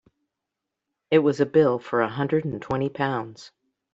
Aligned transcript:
It 1.11 1.19
was 1.19 1.39
a 1.39 1.45
bill 1.45 1.77
for 1.77 2.01
a 2.01 2.09
hundred 2.09 2.43
and 2.43 2.59
twenty 2.59 2.89
pounds. 2.89 3.51